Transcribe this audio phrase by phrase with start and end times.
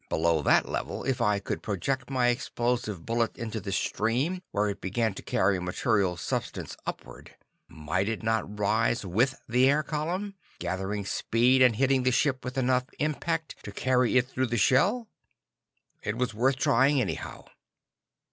[0.09, 4.81] Below that level if I could project my explosive bullet into this stream where it
[4.81, 7.35] began to carry material substance upward,
[7.67, 12.57] might it not rise with the air column, gathering speed and hitting the ship with
[12.57, 15.07] enough impact to carry it through the shell?
[16.01, 17.43] It was worth trying anyhow.